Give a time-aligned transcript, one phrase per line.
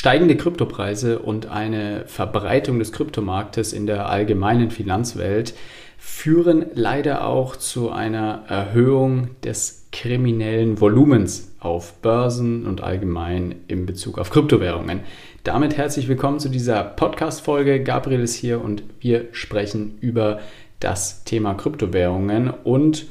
[0.00, 5.52] Steigende Kryptopreise und eine Verbreitung des Kryptomarktes in der allgemeinen Finanzwelt
[5.98, 14.16] führen leider auch zu einer Erhöhung des kriminellen Volumens auf Börsen und allgemein in Bezug
[14.16, 15.00] auf Kryptowährungen.
[15.44, 17.82] Damit herzlich willkommen zu dieser Podcast-Folge.
[17.82, 20.40] Gabriel ist hier und wir sprechen über
[20.78, 23.04] das Thema Kryptowährungen und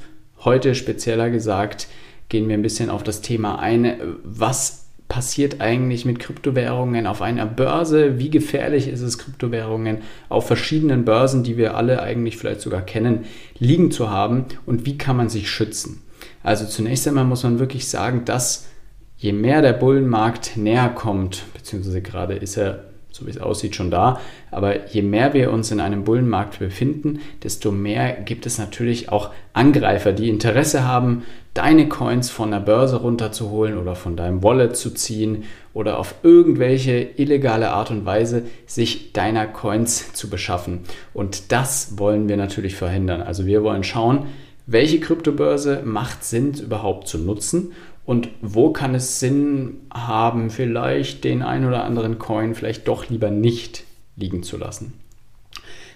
[0.43, 1.87] heute spezieller gesagt
[2.29, 7.47] gehen wir ein bisschen auf das Thema ein, was passiert eigentlich mit Kryptowährungen auf einer
[7.47, 8.19] Börse?
[8.19, 13.25] Wie gefährlich ist es, Kryptowährungen auf verschiedenen Börsen, die wir alle eigentlich vielleicht sogar kennen,
[13.57, 14.45] liegen zu haben?
[14.65, 16.03] Und wie kann man sich schützen?
[16.43, 18.67] Also zunächst einmal muss man wirklich sagen, dass
[19.17, 22.88] je mehr der Bullenmarkt näher kommt, beziehungsweise gerade ist er
[23.19, 24.19] so wie es aussieht, schon da.
[24.51, 29.31] Aber je mehr wir uns in einem Bullenmarkt befinden, desto mehr gibt es natürlich auch
[29.53, 34.91] Angreifer, die Interesse haben, deine Coins von der Börse runterzuholen oder von deinem Wallet zu
[34.91, 35.43] ziehen
[35.73, 40.81] oder auf irgendwelche illegale Art und Weise sich deiner Coins zu beschaffen.
[41.13, 43.21] Und das wollen wir natürlich verhindern.
[43.21, 44.27] Also wir wollen schauen,
[44.67, 47.73] welche Kryptobörse macht Sinn überhaupt zu nutzen
[48.09, 53.29] und wo kann es Sinn haben, vielleicht den ein oder anderen Coin vielleicht doch lieber
[53.29, 53.83] nicht
[54.15, 54.93] liegen zu lassen?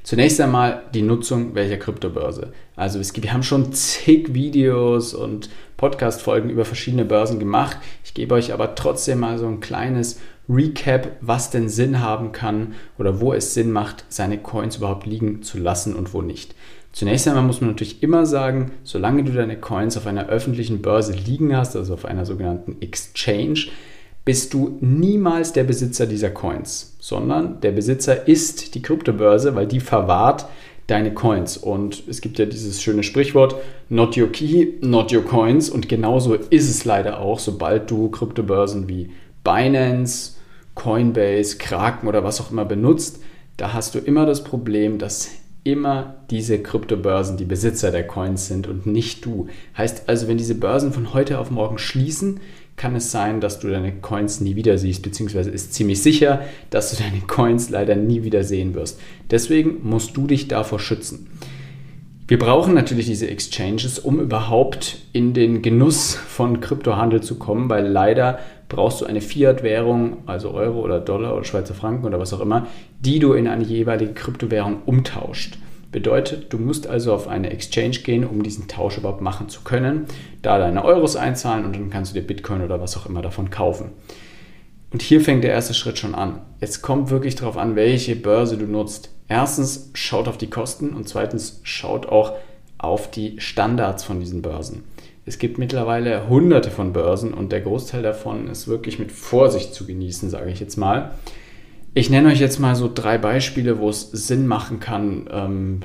[0.04, 2.54] Zunächst einmal die Nutzung welcher Kryptobörse.
[2.76, 7.78] Also es gibt, wir haben schon zig Videos und Podcast-Folgen über verschiedene Börsen gemacht.
[8.06, 12.76] Ich gebe euch aber trotzdem mal so ein kleines Recap, was denn Sinn haben kann
[13.00, 16.54] oder wo es Sinn macht, seine Coins überhaupt liegen zu lassen und wo nicht.
[16.94, 21.12] Zunächst einmal muss man natürlich immer sagen, solange du deine Coins auf einer öffentlichen Börse
[21.12, 23.66] liegen hast, also auf einer sogenannten Exchange,
[24.26, 29.80] bist du niemals der Besitzer dieser Coins, sondern der Besitzer ist die Kryptobörse, weil die
[29.80, 30.46] verwahrt
[30.86, 31.58] deine Coins.
[31.58, 33.56] Und es gibt ja dieses schöne Sprichwort,
[33.90, 35.72] not your key, not your coins.
[35.72, 39.10] Und genauso ist es leider auch, sobald du Kryptobörsen wie
[39.44, 40.34] Binance,
[40.76, 43.20] Coinbase, Kraken oder was auch immer benutzt,
[43.58, 45.30] da hast du immer das Problem, dass
[45.64, 49.48] immer diese Kryptobörsen die Besitzer der Coins sind und nicht du.
[49.78, 52.40] Heißt also, wenn diese Börsen von heute auf morgen schließen,
[52.76, 56.92] kann es sein, dass du deine Coins nie wieder siehst, beziehungsweise ist ziemlich sicher, dass
[56.92, 59.00] du deine Coins leider nie wieder sehen wirst.
[59.30, 61.28] Deswegen musst du dich davor schützen.
[62.26, 67.86] Wir brauchen natürlich diese Exchanges, um überhaupt in den Genuss von Kryptohandel zu kommen, weil
[67.86, 68.40] leider
[68.70, 72.68] brauchst du eine Fiat-Währung, also Euro oder Dollar oder Schweizer Franken oder was auch immer,
[73.02, 75.58] die du in eine jeweilige Kryptowährung umtauscht.
[75.92, 80.06] Bedeutet, du musst also auf eine Exchange gehen, um diesen Tausch überhaupt machen zu können,
[80.42, 83.50] da deine Euros einzahlen und dann kannst du dir Bitcoin oder was auch immer davon
[83.50, 83.92] kaufen.
[84.92, 86.42] Und hier fängt der erste Schritt schon an.
[86.62, 89.13] Es kommt wirklich darauf an, welche Börse du nutzt.
[89.28, 92.34] Erstens, schaut auf die Kosten und zweitens, schaut auch
[92.78, 94.84] auf die Standards von diesen Börsen.
[95.26, 99.86] Es gibt mittlerweile hunderte von Börsen und der Großteil davon ist wirklich mit Vorsicht zu
[99.86, 101.12] genießen, sage ich jetzt mal.
[101.94, 105.80] Ich nenne euch jetzt mal so drei Beispiele, wo es Sinn machen kann, ähm,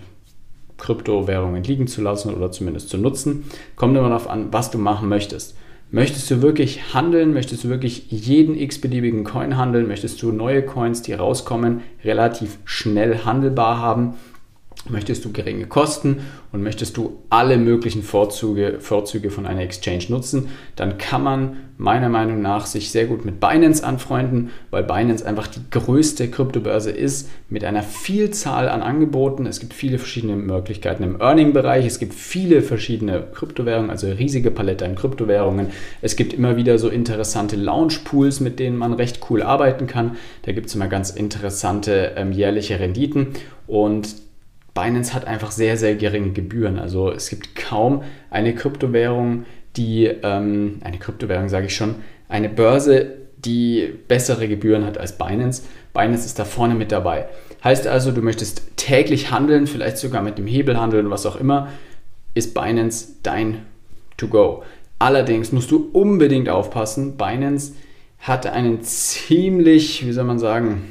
[0.78, 3.44] Kryptowährungen liegen zu lassen oder zumindest zu nutzen.
[3.76, 5.56] Kommt immer darauf an, was du machen möchtest.
[5.90, 7.32] Möchtest du wirklich handeln?
[7.32, 9.88] Möchtest du wirklich jeden x-beliebigen Coin handeln?
[9.88, 14.14] Möchtest du neue Coins, die rauskommen, relativ schnell handelbar haben?
[14.88, 16.20] Möchtest du geringe Kosten
[16.52, 22.08] und möchtest du alle möglichen Vorzüge, Vorzüge von einer Exchange nutzen, dann kann man meiner
[22.08, 27.28] Meinung nach sich sehr gut mit Binance anfreunden, weil Binance einfach die größte Kryptobörse ist
[27.50, 29.46] mit einer Vielzahl an Angeboten.
[29.46, 31.84] Es gibt viele verschiedene Möglichkeiten im Earning-Bereich.
[31.84, 35.68] Es gibt viele verschiedene Kryptowährungen, also riesige Palette an Kryptowährungen.
[36.02, 40.16] Es gibt immer wieder so interessante Launch-Pools, mit denen man recht cool arbeiten kann.
[40.42, 43.28] Da gibt es immer ganz interessante ähm, jährliche Renditen
[43.66, 44.27] und
[44.78, 46.78] Binance hat einfach sehr, sehr geringe Gebühren.
[46.78, 49.44] Also es gibt kaum eine Kryptowährung,
[49.76, 51.96] die, ähm, eine Kryptowährung sage ich schon,
[52.28, 55.62] eine Börse, die bessere Gebühren hat als Binance.
[55.92, 57.26] Binance ist da vorne mit dabei.
[57.64, 61.68] Heißt also, du möchtest täglich handeln, vielleicht sogar mit dem Hebel handeln, was auch immer,
[62.34, 63.62] ist Binance dein
[64.16, 64.62] To-Go.
[65.00, 67.72] Allerdings musst du unbedingt aufpassen, Binance
[68.20, 70.82] hat einen ziemlich, wie soll man sagen,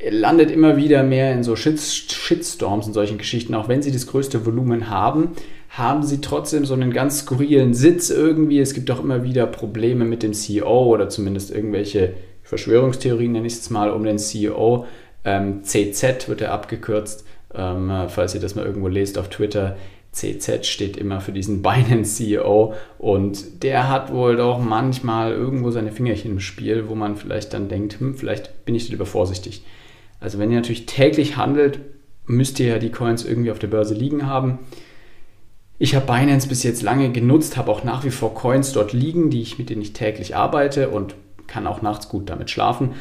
[0.00, 3.54] landet immer wieder mehr in so Shitstorms und solchen Geschichten.
[3.54, 5.30] Auch wenn sie das größte Volumen haben,
[5.70, 8.60] haben sie trotzdem so einen ganz skurrilen Sitz irgendwie.
[8.60, 13.54] Es gibt auch immer wieder Probleme mit dem CEO oder zumindest irgendwelche Verschwörungstheorien, nenne ich
[13.54, 14.86] es mal, um den CEO.
[15.24, 19.76] Ähm, CZ wird er abgekürzt, ähm, falls ihr das mal irgendwo lest auf Twitter.
[20.12, 25.92] CZ steht immer für diesen Binance CEO und der hat wohl doch manchmal irgendwo seine
[25.92, 29.62] Fingerchen im Spiel, wo man vielleicht dann denkt, hm, vielleicht bin ich lieber vorsichtig.
[30.20, 31.80] Also wenn ihr natürlich täglich handelt,
[32.26, 34.58] müsst ihr ja die Coins irgendwie auf der Börse liegen haben.
[35.78, 39.30] Ich habe Binance bis jetzt lange genutzt, habe auch nach wie vor Coins dort liegen,
[39.30, 41.14] die ich, mit denen ich täglich arbeite und
[41.46, 42.94] kann auch nachts gut damit schlafen.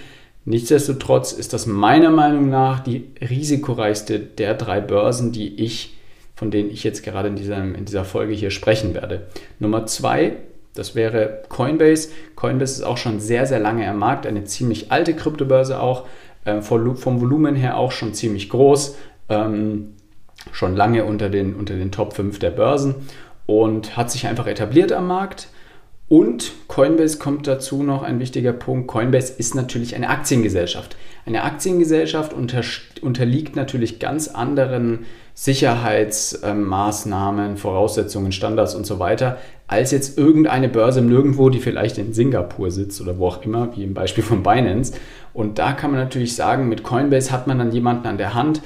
[0.43, 5.97] Nichtsdestotrotz ist das meiner Meinung nach die risikoreichste der drei Börsen, die ich,
[6.35, 9.25] von denen ich jetzt gerade in, diesem, in dieser Folge hier sprechen werde.
[9.57, 10.35] Nummer zwei,
[10.75, 12.09] das wäre Coinbase.
[12.35, 16.05] Coinbase ist auch schon sehr, sehr lange am Markt, eine ziemlich alte Kryptobörse auch,
[16.45, 18.97] äh, vom Volumen her auch schon ziemlich groß,
[19.29, 19.93] ähm,
[20.51, 22.95] schon lange unter den, unter den Top 5 der Börsen
[23.45, 25.49] und hat sich einfach etabliert am Markt
[26.07, 28.87] und Coinbase kommt dazu noch ein wichtiger Punkt.
[28.87, 30.95] Coinbase ist natürlich eine Aktiengesellschaft.
[31.25, 32.61] Eine Aktiengesellschaft unter,
[33.01, 41.49] unterliegt natürlich ganz anderen Sicherheitsmaßnahmen, Voraussetzungen, Standards und so weiter, als jetzt irgendeine Börse Nirgendwo,
[41.49, 44.93] die vielleicht in Singapur sitzt oder wo auch immer, wie im Beispiel von Binance.
[45.33, 48.61] Und da kann man natürlich sagen, mit Coinbase hat man dann jemanden an der Hand,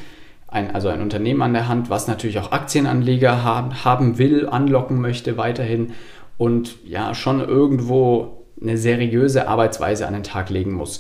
[0.48, 5.00] ein, also ein Unternehmen an der Hand, was natürlich auch Aktienanleger haben, haben will, anlocken
[5.00, 5.94] möchte weiterhin
[6.38, 11.00] und ja schon irgendwo eine seriöse Arbeitsweise an den Tag legen muss.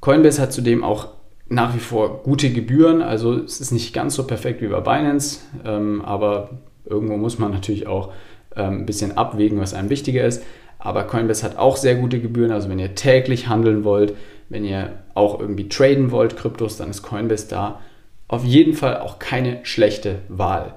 [0.00, 1.08] Coinbase hat zudem auch
[1.48, 5.40] nach wie vor gute Gebühren, also es ist nicht ganz so perfekt wie bei Binance,
[5.64, 6.50] ähm, aber
[6.84, 8.12] irgendwo muss man natürlich auch
[8.56, 10.42] ähm, ein bisschen abwägen, was einem wichtiger ist.
[10.78, 14.14] Aber Coinbase hat auch sehr gute Gebühren, also wenn ihr täglich handeln wollt,
[14.48, 17.80] wenn ihr auch irgendwie traden wollt, Kryptos, dann ist Coinbase da
[18.28, 20.74] auf jeden Fall auch keine schlechte Wahl.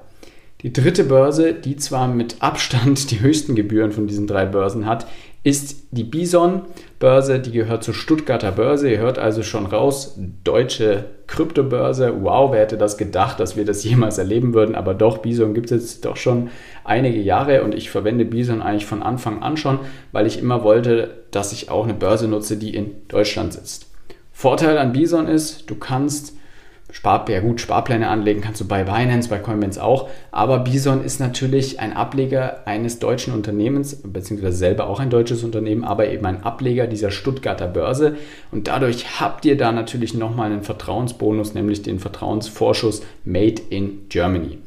[0.62, 5.06] Die dritte Börse, die zwar mit Abstand die höchsten Gebühren von diesen drei Börsen hat,
[5.42, 7.40] ist die Bison-Börse.
[7.40, 8.90] Die gehört zur Stuttgarter Börse.
[8.90, 12.22] Ihr hört also schon raus, deutsche Kryptobörse.
[12.22, 14.74] Wow, wer hätte das gedacht, dass wir das jemals erleben würden?
[14.74, 16.50] Aber doch, Bison gibt es jetzt doch schon
[16.84, 19.78] einige Jahre und ich verwende Bison eigentlich von Anfang an schon,
[20.12, 23.86] weil ich immer wollte, dass ich auch eine Börse nutze, die in Deutschland sitzt.
[24.32, 26.34] Vorteil an Bison ist, du kannst
[26.92, 31.20] Spar, ja gut, Sparpläne anlegen kannst du bei Binance, bei Coinbase auch, aber Bison ist
[31.20, 36.42] natürlich ein Ableger eines deutschen Unternehmens, beziehungsweise selber auch ein deutsches Unternehmen, aber eben ein
[36.42, 38.16] Ableger dieser Stuttgarter Börse.
[38.50, 44.58] Und dadurch habt ihr da natürlich nochmal einen Vertrauensbonus, nämlich den Vertrauensvorschuss Made in Germany.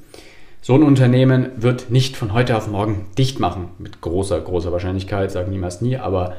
[0.62, 5.30] So ein Unternehmen wird nicht von heute auf morgen dicht machen, mit großer, großer Wahrscheinlichkeit,
[5.30, 6.38] sagen niemals nie, aber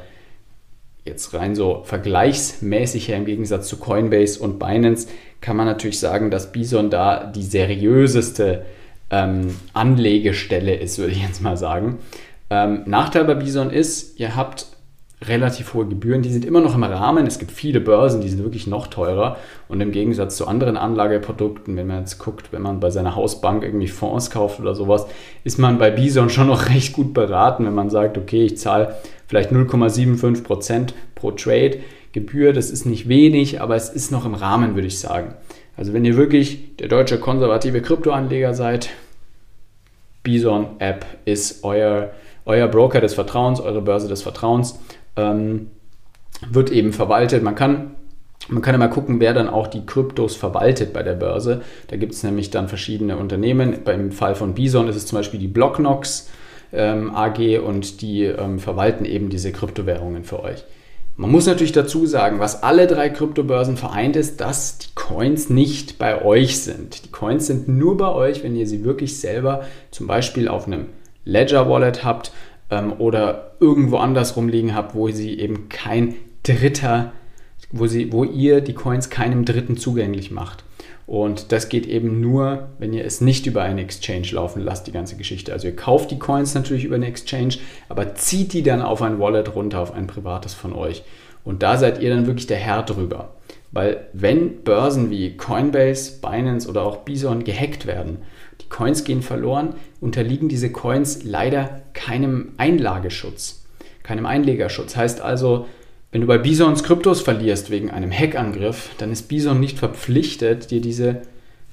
[1.04, 5.08] jetzt rein so vergleichsmäßig im Gegensatz zu Coinbase und Binance
[5.40, 8.64] kann man natürlich sagen, dass Bison da die seriöseste
[9.10, 11.98] ähm, Anlegestelle ist, würde ich jetzt mal sagen.
[12.48, 14.66] Ähm, Nachteil bei Bison ist, ihr habt
[15.22, 17.26] relativ hohe Gebühren, die sind immer noch im Rahmen.
[17.26, 19.36] Es gibt viele Börsen, die sind wirklich noch teurer.
[19.68, 23.62] Und im Gegensatz zu anderen Anlageprodukten, wenn man jetzt guckt, wenn man bei seiner Hausbank
[23.62, 25.06] irgendwie Fonds kauft oder sowas,
[25.44, 28.96] ist man bei Bison schon noch recht gut beraten, wenn man sagt, okay, ich zahle
[29.26, 31.78] vielleicht 0,75% pro Trade
[32.12, 32.52] Gebühr.
[32.52, 35.34] Das ist nicht wenig, aber es ist noch im Rahmen, würde ich sagen.
[35.76, 38.90] Also wenn ihr wirklich der deutsche konservative Kryptoanleger seid,
[40.22, 42.10] Bison App ist euer,
[42.46, 44.78] euer Broker des Vertrauens, eure Börse des Vertrauens
[45.16, 45.68] ähm,
[46.48, 47.42] wird eben verwaltet.
[47.42, 47.92] Man kann,
[48.48, 51.62] man kann immer gucken, wer dann auch die Kryptos verwaltet bei der Börse.
[51.88, 53.78] Da gibt es nämlich dann verschiedene Unternehmen.
[53.84, 56.30] Beim Fall von Bison ist es zum Beispiel die Blocknox
[56.72, 60.64] ähm, AG und die ähm, verwalten eben diese Kryptowährungen für euch.
[61.16, 65.96] Man muss natürlich dazu sagen, was alle drei Kryptobörsen vereint ist, dass die Coins nicht
[65.96, 67.04] bei euch sind.
[67.04, 69.62] Die Coins sind nur bei euch, wenn ihr sie wirklich selber
[69.92, 70.86] zum Beispiel auf einem
[71.24, 72.32] Ledger Wallet habt
[72.74, 77.12] ähm, oder irgendwo anders rumliegen habt, wo sie eben kein Dritter,
[77.70, 80.64] wo, sie, wo ihr die Coins keinem Dritten zugänglich macht.
[81.06, 84.92] Und das geht eben nur, wenn ihr es nicht über eine Exchange laufen lasst, die
[84.92, 85.52] ganze Geschichte.
[85.52, 87.56] Also ihr kauft die Coins natürlich über eine Exchange,
[87.88, 91.02] aber zieht die dann auf ein Wallet runter, auf ein privates von euch.
[91.44, 93.34] Und da seid ihr dann wirklich der Herr drüber.
[93.74, 98.18] Weil wenn Börsen wie Coinbase, Binance oder auch Bison gehackt werden,
[98.60, 103.64] die Coins gehen verloren, unterliegen diese Coins leider keinem Einlageschutz,
[104.04, 104.94] keinem Einlegerschutz.
[104.94, 105.66] Heißt also,
[106.12, 110.80] wenn du bei Bisons Kryptos verlierst wegen einem Hackangriff, dann ist Bison nicht verpflichtet, dir
[110.80, 111.22] diese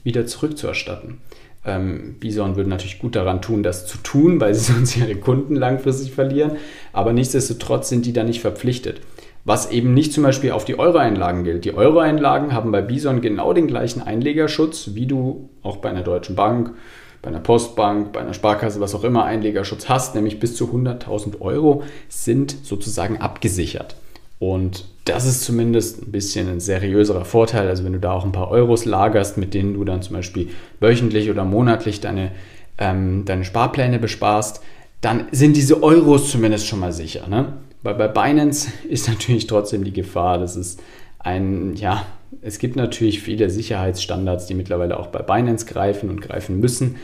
[0.04, 1.20] wieder zurückzuerstatten.
[1.64, 5.56] Ähm, Bison würde natürlich gut daran tun, das zu tun, weil sie sonst ihre Kunden
[5.56, 6.54] langfristig verlieren.
[6.94, 9.02] Aber nichtsdestotrotz sind die da nicht verpflichtet.
[9.44, 11.66] Was eben nicht zum Beispiel auf die Euro-Einlagen gilt.
[11.66, 16.36] Die Euro-Einlagen haben bei Bison genau den gleichen Einlegerschutz, wie du auch bei einer Deutschen
[16.36, 16.74] Bank,
[17.22, 21.42] bei einer Postbank, bei einer Sparkasse, was auch immer Einlegerschutz hast, nämlich bis zu 100.000
[21.42, 23.96] Euro sind sozusagen abgesichert.
[24.40, 27.68] Und das ist zumindest ein bisschen ein seriöserer Vorteil.
[27.68, 30.50] Also wenn du da auch ein paar Euros lagerst, mit denen du dann zum Beispiel
[30.80, 32.32] wöchentlich oder monatlich deine,
[32.80, 34.62] ähm, deine Sparpläne besparst,
[35.00, 37.28] dann sind diese Euros zumindest schon mal sicher.
[37.28, 37.54] Ne?
[37.84, 40.78] Weil bei Binance ist natürlich trotzdem die Gefahr, dass es
[41.20, 42.06] ein, ja,
[42.42, 46.96] es gibt natürlich viele Sicherheitsstandards, die mittlerweile auch bei Binance greifen und greifen müssen.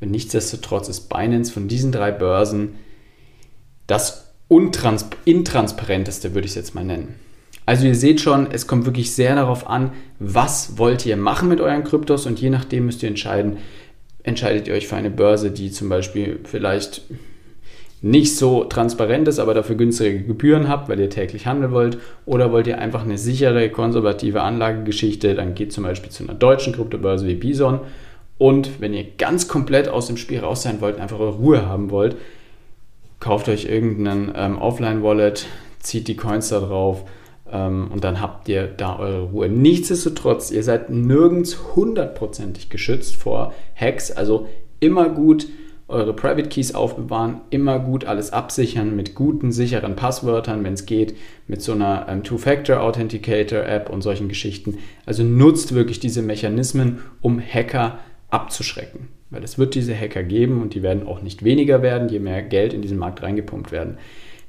[0.00, 2.74] Und nichtsdestotrotz ist Binance von diesen drei Börsen
[3.86, 7.14] das intransparenteste, würde ich es jetzt mal nennen.
[7.66, 11.60] Also ihr seht schon, es kommt wirklich sehr darauf an, was wollt ihr machen mit
[11.60, 13.56] euren Kryptos und je nachdem müsst ihr entscheiden,
[14.22, 17.02] entscheidet ihr euch für eine Börse, die zum Beispiel vielleicht
[18.04, 21.96] nicht so transparent ist, aber dafür günstige Gebühren habt, weil ihr täglich handeln wollt,
[22.26, 26.74] oder wollt ihr einfach eine sichere, konservative Anlagegeschichte, dann geht zum Beispiel zu einer deutschen
[26.74, 27.80] Kryptobörse wie Bison.
[28.36, 31.90] Und wenn ihr ganz komplett aus dem Spiel raus sein wollt, einfach eure Ruhe haben
[31.90, 32.16] wollt,
[33.20, 35.46] kauft euch irgendeinen ähm, Offline-Wallet,
[35.78, 37.04] zieht die Coins da drauf
[37.50, 39.48] ähm, und dann habt ihr da eure Ruhe.
[39.48, 44.46] Nichtsdestotrotz, ihr seid nirgends hundertprozentig geschützt vor Hacks, also
[44.78, 45.46] immer gut
[45.86, 51.14] eure Private Keys aufbewahren, immer gut alles absichern mit guten, sicheren Passwörtern, wenn es geht,
[51.46, 54.78] mit so einer ähm, Two-Factor Authenticator App und solchen Geschichten.
[55.04, 57.98] Also nutzt wirklich diese Mechanismen, um Hacker
[58.30, 59.08] abzuschrecken.
[59.30, 62.42] Weil es wird diese Hacker geben und die werden auch nicht weniger werden, je mehr
[62.42, 63.98] Geld in diesen Markt reingepumpt werden.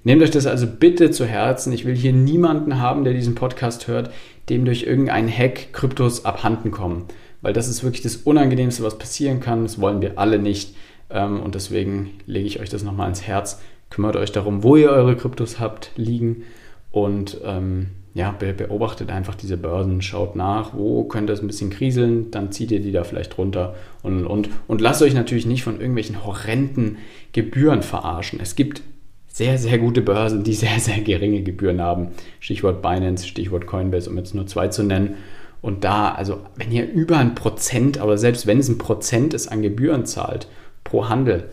[0.04, 1.74] Nehmt euch das also bitte zu Herzen.
[1.74, 4.12] Ich will hier niemanden haben, der diesen Podcast hört,
[4.50, 7.06] dem durch irgendeinen Hack Kryptos abhanden kommen.
[7.42, 9.64] Weil das ist wirklich das Unangenehmste, was passieren kann.
[9.64, 10.76] Das wollen wir alle nicht.
[11.10, 13.62] Ähm, und deswegen lege ich euch das nochmal ins Herz.
[13.90, 16.44] Kümmert euch darum, wo ihr eure Kryptos habt liegen
[16.92, 22.32] und ähm, ja, beobachtet einfach diese Börsen, schaut nach, wo könnte es ein bisschen kriseln,
[22.32, 25.82] dann zieht ihr die da vielleicht runter und, und, und lasst euch natürlich nicht von
[25.82, 26.98] irgendwelchen horrenden
[27.34, 28.40] Gebühren verarschen.
[28.42, 28.82] Es gibt
[29.28, 32.12] sehr, sehr gute Börsen, die sehr, sehr geringe Gebühren haben.
[32.40, 35.16] Stichwort Binance, Stichwort Coinbase, um jetzt nur zwei zu nennen.
[35.62, 39.50] Und da, also wenn ihr über ein Prozent, aber selbst wenn es ein Prozent ist
[39.50, 40.48] an Gebühren zahlt,
[40.96, 41.50] pro Handel,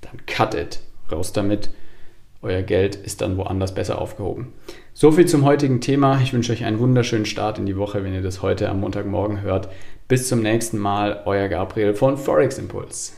[0.00, 0.80] dann cut it.
[1.12, 1.68] Raus damit.
[2.40, 4.54] Euer Geld ist dann woanders besser aufgehoben.
[4.94, 6.18] So viel zum heutigen Thema.
[6.22, 9.42] Ich wünsche euch einen wunderschönen Start in die Woche, wenn ihr das heute am Montagmorgen
[9.42, 9.68] hört.
[10.08, 13.12] Bis zum nächsten Mal, euer Gabriel von Forex Impulse.